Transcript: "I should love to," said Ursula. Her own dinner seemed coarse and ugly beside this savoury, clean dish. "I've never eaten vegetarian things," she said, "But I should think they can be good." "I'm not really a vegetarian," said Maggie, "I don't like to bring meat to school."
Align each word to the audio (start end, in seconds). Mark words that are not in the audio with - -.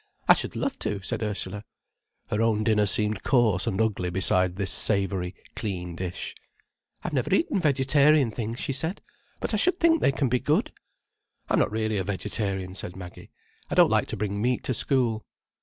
"I 0.27 0.33
should 0.33 0.55
love 0.55 0.79
to," 0.79 0.99
said 1.03 1.21
Ursula. 1.21 1.63
Her 2.31 2.41
own 2.41 2.63
dinner 2.63 2.87
seemed 2.87 3.21
coarse 3.21 3.67
and 3.67 3.79
ugly 3.79 4.09
beside 4.09 4.55
this 4.55 4.71
savoury, 4.71 5.35
clean 5.55 5.95
dish. 5.95 6.33
"I've 7.03 7.13
never 7.13 7.31
eaten 7.35 7.59
vegetarian 7.59 8.31
things," 8.31 8.59
she 8.59 8.73
said, 8.73 9.03
"But 9.39 9.53
I 9.53 9.57
should 9.57 9.79
think 9.79 10.01
they 10.01 10.11
can 10.11 10.27
be 10.27 10.39
good." 10.39 10.71
"I'm 11.49 11.59
not 11.59 11.69
really 11.71 11.97
a 11.97 12.03
vegetarian," 12.03 12.73
said 12.73 12.95
Maggie, 12.95 13.29
"I 13.69 13.75
don't 13.75 13.91
like 13.91 14.07
to 14.07 14.17
bring 14.17 14.41
meat 14.41 14.63
to 14.63 14.73
school." 14.73 15.23